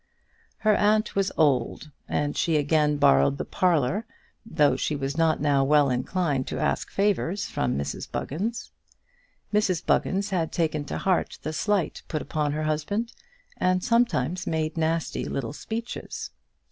[0.57, 4.07] Her aunt was old, and she again borrowed the parlour,
[4.43, 8.71] though she was not now well inclined to ask favours from Mrs Buggins.
[9.53, 13.13] Mrs Buggins had taken to heart the slight put upon her husband,
[13.57, 16.31] and sometimes made nasty little speeches.